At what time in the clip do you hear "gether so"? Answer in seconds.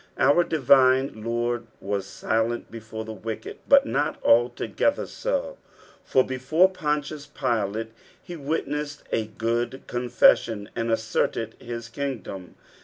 4.65-5.59